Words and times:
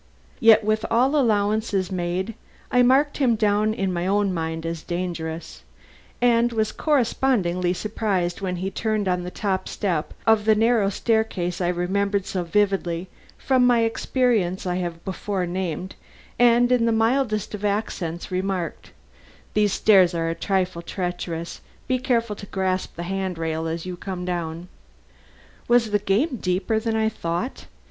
Yet 0.39 0.63
with 0.63 0.83
all 0.89 1.15
allowances 1.15 1.91
made 1.91 2.33
I 2.71 2.81
marked 2.81 3.17
him 3.17 3.35
down 3.35 3.71
in 3.75 3.93
my 3.93 4.07
own 4.07 4.33
mind 4.33 4.65
as 4.65 4.81
dangerous, 4.81 5.61
and 6.19 6.51
was 6.51 6.71
correspondingly 6.71 7.71
surprised 7.73 8.41
when 8.41 8.55
he 8.55 8.71
turned 8.71 9.07
on 9.07 9.21
the 9.21 9.29
top 9.29 9.69
step 9.69 10.15
of 10.25 10.45
the 10.45 10.55
narrow 10.55 10.89
staircase 10.89 11.61
I 11.61 11.67
remembered 11.67 12.25
so 12.25 12.43
vividly 12.43 13.09
from 13.37 13.67
the 13.67 13.83
experience 13.83 14.65
I 14.65 14.77
have 14.77 15.05
before 15.05 15.45
named, 15.45 15.93
and 16.39 16.71
in 16.71 16.87
the 16.87 16.91
mildest 16.91 17.53
of 17.53 17.63
accents 17.63 18.31
remarked: 18.31 18.89
"These 19.53 19.73
stairs 19.73 20.15
are 20.15 20.29
a 20.29 20.33
trifle 20.33 20.81
treacherous. 20.81 21.61
Be 21.87 21.99
careful 21.99 22.35
to 22.37 22.47
grasp 22.47 22.95
the 22.95 23.03
hand 23.03 23.37
rail 23.37 23.67
as 23.67 23.85
you 23.85 23.97
come 23.97 24.25
down." 24.25 24.67
Was 25.67 25.91
the 25.91 25.99
game 25.99 26.37
deeper 26.37 26.79
than 26.79 26.95
I 26.95 27.07
thought? 27.07 27.67